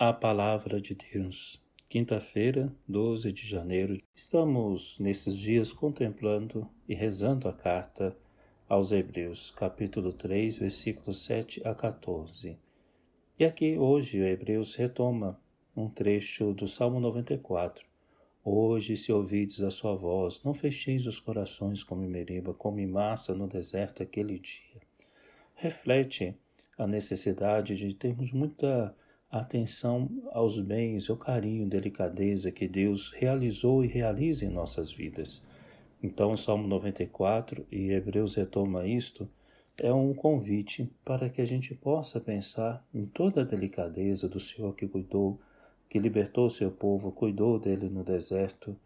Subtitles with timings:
[0.00, 1.60] A Palavra de Deus.
[1.88, 4.00] Quinta-feira, 12 de janeiro.
[4.14, 8.16] Estamos nesses dias contemplando e rezando a carta
[8.68, 12.56] aos Hebreus, capítulo 3, versículos 7 a 14.
[13.36, 15.36] E aqui hoje o Hebreus retoma
[15.76, 17.84] um trecho do Salmo 94.
[18.44, 23.34] Hoje, se ouvides a sua voz, não fecheis os corações como Meriba, como em massa
[23.34, 24.80] no deserto aquele dia.
[25.56, 26.36] Reflete
[26.78, 28.94] a necessidade de termos muita
[29.30, 35.44] atenção aos bens, ao carinho, delicadeza que Deus realizou e realiza em nossas vidas.
[36.02, 39.28] Então, o Salmo 94 e Hebreus retoma isto,
[39.76, 44.74] é um convite para que a gente possa pensar em toda a delicadeza do Senhor
[44.74, 45.38] que cuidou,
[45.88, 48.76] que libertou seu povo, cuidou dele no deserto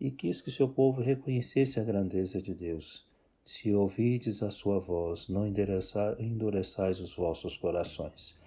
[0.00, 3.06] e quis que seu povo reconhecesse a grandeza de Deus.
[3.44, 8.40] Se ouvides a sua voz, não endureçais os vossos corações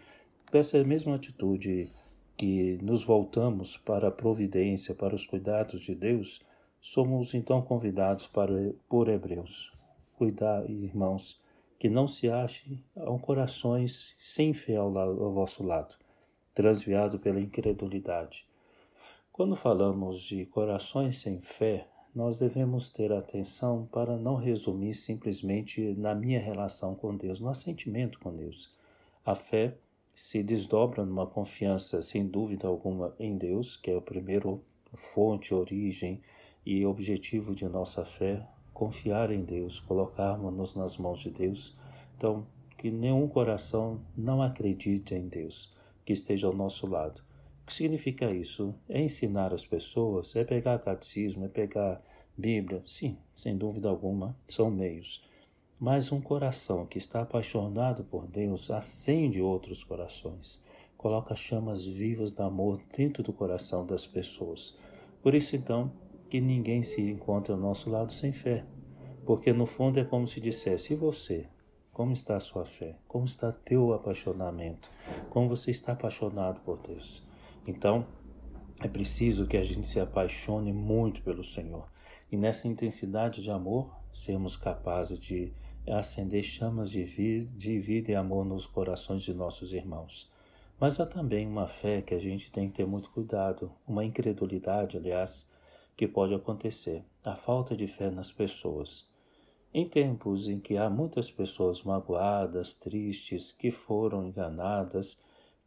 [0.55, 1.91] dessa mesma atitude
[2.37, 6.41] que nos voltamos para a providência, para os cuidados de Deus,
[6.79, 9.73] somos então convidados para, por Hebreus.
[10.17, 11.41] Cuidar, irmãos,
[11.77, 15.93] que não se ache um corações sem fé ao, lado, ao vosso lado,
[16.53, 18.47] transviado pela incredulidade.
[19.33, 21.85] Quando falamos de corações sem fé,
[22.15, 28.17] nós devemos ter atenção para não resumir simplesmente na minha relação com Deus, no assentimento
[28.19, 28.73] com Deus.
[29.25, 29.75] A fé
[30.15, 34.63] se desdobra numa confiança sem dúvida alguma em Deus, que é o primeiro
[34.93, 36.21] fonte, origem
[36.65, 41.77] e objetivo de nossa fé, confiar em Deus, colocarmos-nos nas mãos de Deus.
[42.17, 45.73] Então, que nenhum coração não acredite em Deus,
[46.05, 47.21] que esteja ao nosso lado.
[47.63, 48.73] O que significa isso?
[48.87, 52.01] É ensinar as pessoas, é pegar catecismo, é pegar
[52.37, 52.81] Bíblia?
[52.85, 55.23] Sim, sem dúvida alguma, são meios
[55.79, 60.59] mas um coração que está apaixonado por Deus acende outros corações,
[60.97, 64.77] coloca chamas vivas de amor dentro do coração das pessoas.
[65.21, 65.91] Por isso, então,
[66.29, 68.65] que ninguém se encontra ao nosso lado sem fé,
[69.25, 71.47] porque no fundo é como se dissesse: e você?
[71.91, 72.97] Como está a sua fé?
[73.07, 74.89] Como está teu apaixonamento?
[75.29, 77.25] Como você está apaixonado por Deus?
[77.65, 78.05] Então,
[78.81, 81.87] é preciso que a gente se apaixone muito pelo Senhor
[82.31, 85.53] e nessa intensidade de amor sermos capazes de
[85.87, 87.03] acender chamas de
[87.45, 90.29] de vida e amor nos corações de nossos irmãos.
[90.79, 94.97] Mas há também uma fé que a gente tem que ter muito cuidado, uma incredulidade,
[94.97, 95.49] aliás,
[95.95, 99.07] que pode acontecer, a falta de fé nas pessoas.
[99.73, 105.17] Em tempos em que há muitas pessoas magoadas, tristes, que foram enganadas,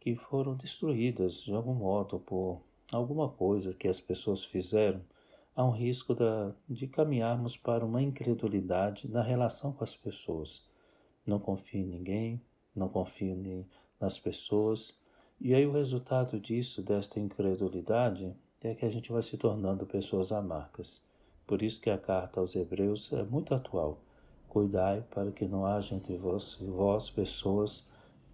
[0.00, 2.62] que foram destruídas de algum modo por
[2.92, 5.00] alguma coisa que as pessoas fizeram,
[5.58, 10.64] há um risco da, de caminharmos para uma incredulidade na relação com as pessoas.
[11.26, 12.40] Não confio em ninguém,
[12.72, 13.66] não confio nem
[14.00, 14.96] nas pessoas.
[15.40, 18.32] E aí o resultado disso, desta incredulidade,
[18.62, 21.04] é que a gente vai se tornando pessoas amargas.
[21.44, 23.98] Por isso que a carta aos Hebreus é muito atual.
[24.48, 27.84] Cuidai para que não haja entre vós, vós pessoas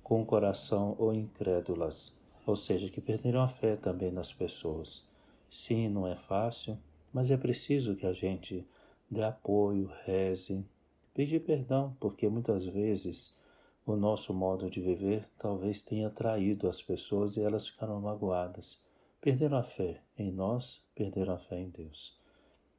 [0.02, 2.14] com coração ou incrédulas,
[2.44, 5.02] ou seja, que perderam a fé também nas pessoas.
[5.50, 6.78] Sim, não é fácil,
[7.14, 8.66] mas é preciso que a gente
[9.08, 10.64] dê apoio, reze,
[11.14, 13.38] pedir perdão, porque muitas vezes
[13.86, 18.82] o nosso modo de viver talvez tenha traído as pessoas e elas ficaram magoadas.
[19.20, 22.18] Perderam a fé em nós, perderam a fé em Deus.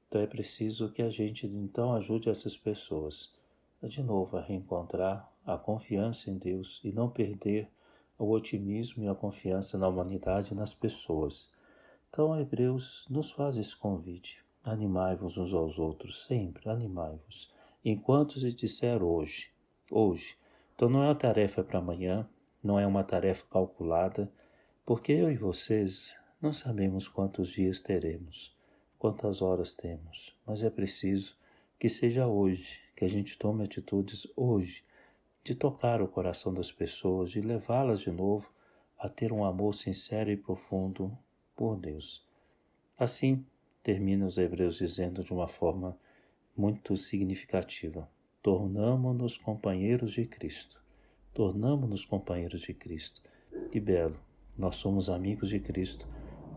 [0.09, 3.33] Então é preciso que a gente então ajude essas pessoas
[3.81, 7.69] de novo a reencontrar a confiança em Deus e não perder
[8.17, 11.49] o otimismo e a confiança na humanidade e nas pessoas.
[12.15, 14.41] Então, Hebreus nos faz esse convite.
[14.63, 17.51] Animai-vos uns aos outros, sempre, animai-vos.
[17.83, 19.51] Enquanto se disser hoje,
[19.91, 20.37] hoje.
[20.73, 22.25] Então não é uma tarefa para amanhã,
[22.63, 24.31] não é uma tarefa calculada,
[24.85, 28.55] porque eu e vocês não sabemos quantos dias teremos,
[28.97, 31.35] quantas horas temos, mas é preciso
[31.77, 34.85] que seja hoje, que a gente tome atitudes hoje,
[35.43, 38.49] de tocar o coração das pessoas, de levá-las de novo
[38.97, 41.11] a ter um amor sincero e profundo
[41.55, 42.23] por Deus.
[42.97, 43.45] Assim,
[43.81, 45.97] termina os Hebreus dizendo de uma forma
[46.55, 48.09] muito significativa:
[48.41, 50.81] tornamo-nos companheiros de Cristo.
[51.33, 53.21] Tornamo-nos companheiros de Cristo.
[53.71, 54.17] Que belo!
[54.57, 56.07] Nós somos amigos de Cristo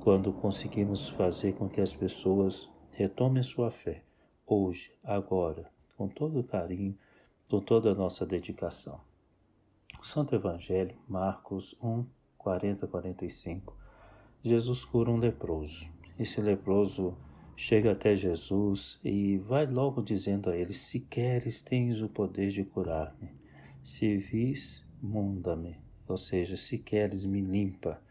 [0.00, 4.02] quando conseguimos fazer com que as pessoas retomem sua fé,
[4.46, 6.96] hoje, agora, com todo o carinho,
[7.48, 9.00] com toda a nossa dedicação.
[10.00, 12.04] O Santo Evangelho, Marcos 1,
[12.36, 13.77] 40 45
[14.48, 15.86] Jesus cura um leproso.
[16.18, 17.14] Esse leproso
[17.54, 22.64] chega até Jesus e vai logo dizendo a ele: Se queres, tens o poder de
[22.64, 23.28] curar-me.
[23.84, 25.76] Se vis, munda-me.
[26.08, 28.02] Ou seja, se queres, me limpa.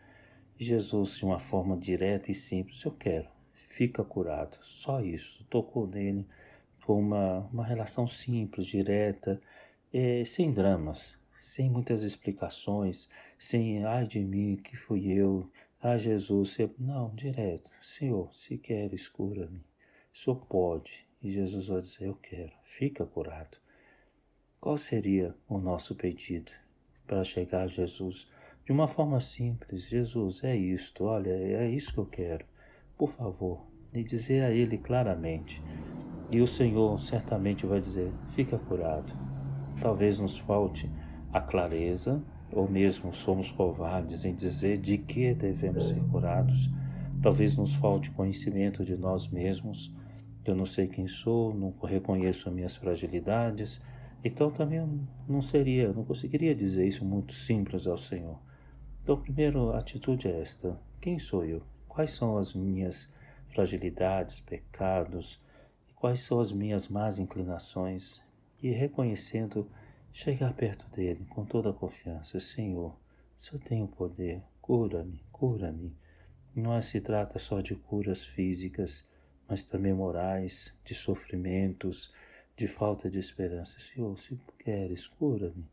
[0.60, 5.44] Jesus, de uma forma direta e simples, eu quero, fica curado, só isso.
[5.50, 6.24] Tocou nele
[6.86, 9.42] com uma, uma relação simples, direta,
[9.92, 15.50] é, sem dramas, sem muitas explicações, sem ai de mim, que fui eu,
[15.90, 19.60] ah Jesus, não, direto, Senhor, se queres, cura-me,
[20.14, 23.58] o Senhor pode, e Jesus vai dizer, eu quero, fica curado.
[24.60, 26.52] Qual seria o nosso pedido
[27.06, 28.28] para chegar a Jesus?
[28.66, 32.46] De uma forma simples, Jesus, é isto, olha, é isso que eu quero.
[32.98, 35.64] Por favor, e dizer a Ele claramente.
[36.30, 39.14] E o Senhor certamente vai dizer: fica curado.
[39.82, 40.92] Talvez nos falte
[41.32, 42.22] a clareza,
[42.52, 46.70] ou mesmo somos covardes em dizer de que devemos ser curados.
[47.22, 49.94] Talvez nos falte conhecimento de nós mesmos.
[50.46, 53.82] Eu não sei quem sou, não reconheço as minhas fragilidades.
[54.24, 54.88] Então também
[55.28, 58.40] não seria, não conseguiria dizer isso muito simples ao Senhor.
[59.04, 61.62] Então, primeiro, a atitude é esta: quem sou eu?
[61.88, 63.12] Quais são as minhas
[63.48, 65.40] fragilidades, pecados
[65.98, 68.22] quais são as minhas más inclinações?
[68.62, 69.70] E reconhecendo,
[70.18, 72.98] chegar perto dele com toda a confiança: Senhor,
[73.38, 75.96] se eu tenho poder, cura-me, cura-me.
[76.56, 79.08] Não se trata só de curas físicas,
[79.48, 82.12] mas também morais, de sofrimentos,
[82.56, 83.80] de falta de esperança.
[83.80, 85.70] Senhor, se queres, cura-me.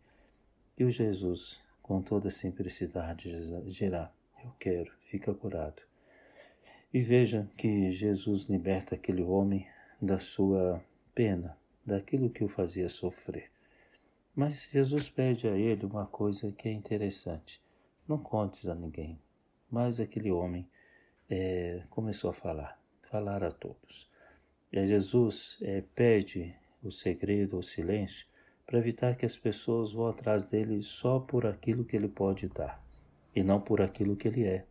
[0.77, 3.33] E o Jesus com toda simplicidade
[3.73, 4.13] dirá:
[4.45, 5.81] Eu quero, fica curado.
[6.93, 9.67] E veja que Jesus liberta aquele homem
[10.01, 13.55] da sua pena, daquilo que o fazia sofrer.
[14.35, 17.61] Mas Jesus pede a ele uma coisa que é interessante:
[18.07, 19.19] não contes a ninguém.
[19.71, 20.69] Mas aquele homem
[21.29, 24.11] é, começou a falar, falar a todos.
[24.73, 28.27] E Jesus é, pede o segredo, o silêncio,
[28.67, 32.85] para evitar que as pessoas vão atrás dele só por aquilo que ele pode dar
[33.35, 34.65] e não por aquilo que ele é,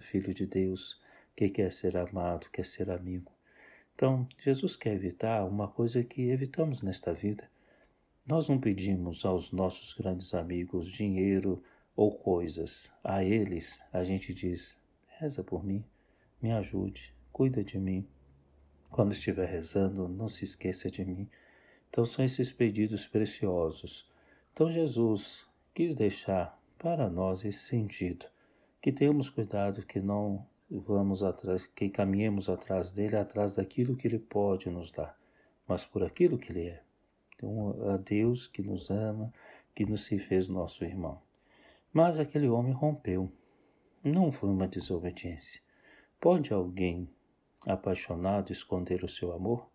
[0.00, 1.00] Filho de Deus,
[1.34, 3.32] que quer ser amado, quer ser amigo.
[3.94, 7.50] Então, Jesus quer evitar uma coisa que evitamos nesta vida.
[8.28, 11.62] Nós não pedimos aos nossos grandes amigos dinheiro
[11.96, 12.90] ou coisas.
[13.02, 14.76] A eles a gente diz:
[15.18, 15.82] reza por mim,
[16.42, 18.06] me ajude, cuida de mim.
[18.90, 21.26] Quando estiver rezando, não se esqueça de mim.
[21.88, 24.06] Então são esses pedidos preciosos.
[24.52, 28.26] Então Jesus quis deixar para nós esse sentido,
[28.82, 34.18] que tenhamos cuidado que não vamos atrás, que caminhemos atrás dele, atrás daquilo que ele
[34.18, 35.18] pode nos dar,
[35.66, 36.87] mas por aquilo que ele é.
[37.38, 39.32] Então, a Deus que nos ama,
[39.72, 41.22] que nos se fez nosso irmão.
[41.92, 43.30] Mas aquele homem rompeu.
[44.02, 45.60] Não foi uma desobediência.
[46.20, 47.08] Pode alguém
[47.64, 49.68] apaixonado esconder o seu amor?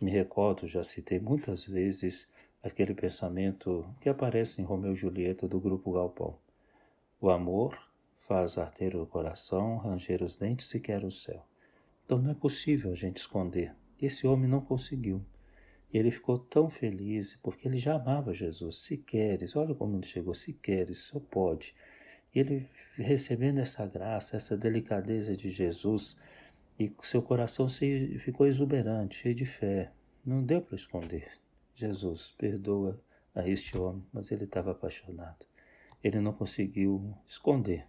[0.00, 2.26] Me recordo, já citei muitas vezes
[2.62, 6.38] aquele pensamento que aparece em Romeu e Julieta do grupo Galpão.
[7.20, 7.78] O amor
[8.26, 11.44] faz arder o coração, ranger os dentes e quer o céu.
[12.06, 13.74] Então não é possível a gente esconder.
[14.00, 15.22] Esse homem não conseguiu.
[15.92, 18.78] E ele ficou tão feliz porque ele já amava Jesus.
[18.78, 21.74] Se queres, olha como ele chegou, se queres, só pode.
[22.34, 26.16] E ele recebendo essa graça, essa delicadeza de Jesus,
[26.78, 29.92] e seu coração se, ficou exuberante, cheio de fé.
[30.24, 31.30] Não deu para esconder.
[31.74, 33.00] Jesus, perdoa
[33.34, 35.46] a este homem, mas ele estava apaixonado.
[36.02, 37.86] Ele não conseguiu esconder.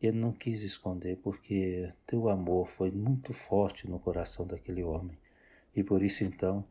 [0.00, 5.18] Ele não quis esconder porque teu amor foi muito forte no coração daquele homem.
[5.74, 6.64] E por isso então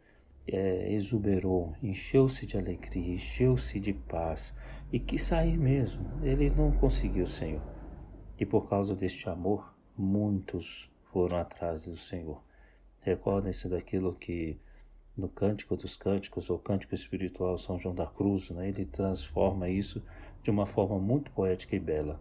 [0.47, 4.53] é, exuberou, encheu-se de alegria, encheu-se de paz
[4.91, 6.05] e quis sair mesmo.
[6.23, 7.61] Ele não conseguiu, Senhor.
[8.39, 12.43] E por causa deste amor, muitos foram atrás do Senhor.
[13.01, 14.59] Recordem-se daquilo que
[15.15, 20.03] no Cântico dos Cânticos, ou Cântico Espiritual São João da Cruz, né, ele transforma isso
[20.43, 22.19] de uma forma muito poética e bela.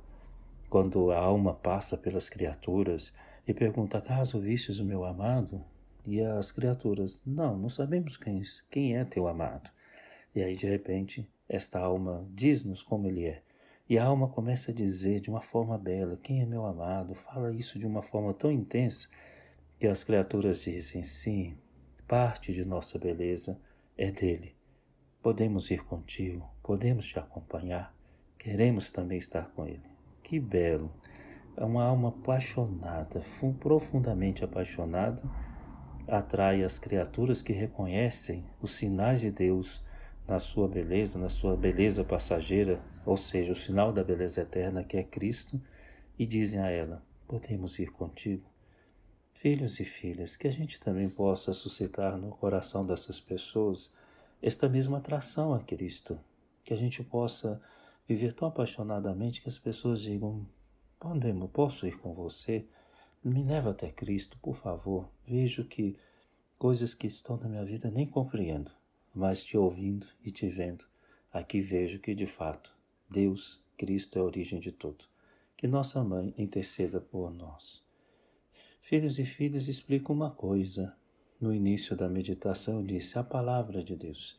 [0.71, 3.13] Quando a alma passa pelas criaturas
[3.47, 5.65] e pergunta: Acaso vistes o meu amado?
[6.07, 9.71] E as criaturas: Não, não sabemos quem, quem é teu amado.
[10.35, 13.43] E aí, de repente, esta alma diz-nos como ele é.
[13.89, 17.15] E a alma começa a dizer de uma forma bela: Quem é meu amado?
[17.15, 19.09] Fala isso de uma forma tão intensa
[19.79, 21.57] que as criaturas dizem: Sim,
[22.09, 23.61] parte de nossa beleza
[23.97, 24.57] é dele.
[25.23, 27.95] Podemos ir contigo, podemos te acompanhar,
[28.39, 29.85] queremos também estar com ele.
[30.23, 30.93] Que belo!
[31.57, 33.23] É uma alma apaixonada,
[33.61, 35.23] profundamente apaixonada,
[36.07, 39.83] atrai as criaturas que reconhecem os sinais de Deus
[40.27, 44.97] na sua beleza, na sua beleza passageira, ou seja, o sinal da beleza eterna que
[44.97, 45.61] é Cristo,
[46.19, 48.49] e dizem a ela: Podemos ir contigo.
[49.33, 53.95] Filhos e filhas, que a gente também possa suscitar no coração dessas pessoas
[54.41, 56.19] esta mesma atração a Cristo,
[56.65, 57.61] que a gente possa
[58.07, 60.47] viver tão apaixonadamente que as pessoas digam:
[60.99, 62.67] Podemos, posso ir com você?
[63.25, 65.09] Me leva até Cristo, por favor.
[65.27, 65.97] Vejo que
[66.59, 68.71] coisas que estão na minha vida nem compreendo,
[69.15, 70.85] mas te ouvindo e te vendo,
[71.33, 72.71] aqui vejo que de fato
[73.09, 75.07] Deus, Cristo é a origem de tudo.
[75.57, 77.83] Que nossa mãe interceda por nós.
[78.83, 80.95] Filhos e filhas, explico uma coisa.
[81.41, 84.39] No início da meditação eu disse a palavra de Deus.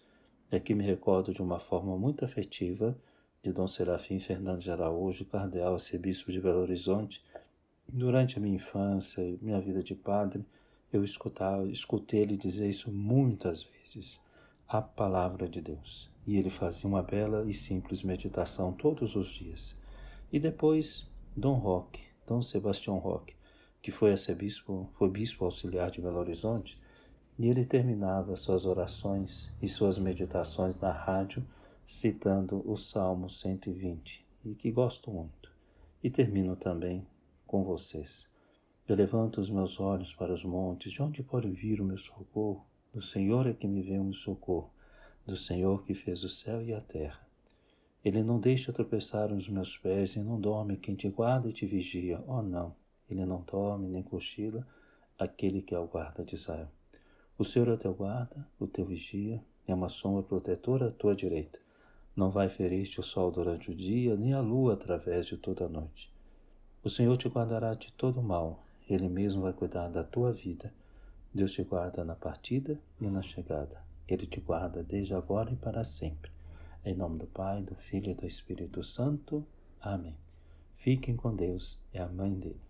[0.51, 2.95] Aqui me recordo de uma forma muito afetiva
[3.41, 7.23] de Dom Serafim Fernando de Araújo, cardeal arcebispo de Belo Horizonte,
[7.87, 10.43] Durante a minha infância minha vida de padre,
[10.91, 14.23] eu escutava, escutei ele dizer isso muitas vezes,
[14.67, 16.09] a palavra de Deus.
[16.25, 19.77] E ele fazia uma bela e simples meditação todos os dias.
[20.33, 23.35] E depois, Dom Roque, Dom Sebastião Roque,
[23.81, 26.79] que foi arcebispo, foi bispo auxiliar de Belo Horizonte,
[27.37, 31.45] e ele terminava suas orações e suas meditações na rádio
[31.85, 35.51] citando o Salmo 120, e que gosto muito.
[36.03, 37.05] E termino também
[37.45, 38.27] com vocês.
[38.87, 42.65] Eu levanto os meus olhos para os montes, de onde pode vir o meu socorro?
[42.93, 44.71] Do Senhor é que me vem o meu socorro,
[45.25, 47.25] do Senhor que fez o céu e a terra.
[48.03, 51.65] Ele não deixa tropeçar os meus pés e não dorme quem te guarda e te
[51.65, 52.23] vigia.
[52.27, 52.75] Oh não,
[53.09, 54.65] ele não dorme nem cochila
[55.17, 56.67] aquele que é o guarda de Israel.
[57.37, 61.59] O Senhor é teu guarda, o teu vigia, é uma sombra protetora à tua direita.
[62.15, 65.69] Não vai ferir-te o sol durante o dia, nem a lua através de toda a
[65.69, 66.13] noite.
[66.85, 70.71] O Senhor te guardará de todo mal, Ele mesmo vai cuidar da tua vida.
[71.33, 73.81] Deus te guarda na partida e na chegada.
[74.07, 76.29] Ele te guarda desde agora e para sempre.
[76.85, 79.43] Em nome do Pai, do Filho e do Espírito Santo.
[79.81, 80.15] Amém.
[80.75, 82.61] Fiquem com Deus, é a mãe dele.